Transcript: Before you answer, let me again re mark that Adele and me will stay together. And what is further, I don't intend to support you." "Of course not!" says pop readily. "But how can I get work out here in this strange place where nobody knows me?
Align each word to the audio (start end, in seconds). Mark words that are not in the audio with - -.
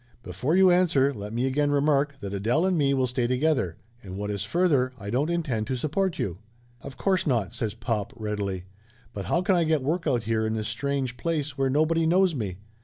Before 0.23 0.55
you 0.55 0.71
answer, 0.71 1.13
let 1.13 1.31
me 1.31 1.45
again 1.45 1.69
re 1.69 1.79
mark 1.79 2.15
that 2.21 2.33
Adele 2.33 2.65
and 2.65 2.75
me 2.75 2.95
will 2.95 3.05
stay 3.05 3.27
together. 3.27 3.77
And 4.01 4.17
what 4.17 4.31
is 4.31 4.43
further, 4.43 4.93
I 4.99 5.11
don't 5.11 5.29
intend 5.29 5.67
to 5.67 5.75
support 5.75 6.17
you." 6.17 6.39
"Of 6.81 6.97
course 6.97 7.27
not!" 7.27 7.53
says 7.53 7.75
pop 7.75 8.11
readily. 8.15 8.63
"But 9.13 9.25
how 9.25 9.43
can 9.43 9.53
I 9.55 9.63
get 9.63 9.83
work 9.83 10.07
out 10.07 10.23
here 10.23 10.43
in 10.43 10.55
this 10.55 10.67
strange 10.69 11.17
place 11.17 11.55
where 11.55 11.69
nobody 11.69 12.07
knows 12.07 12.33
me? 12.33 12.57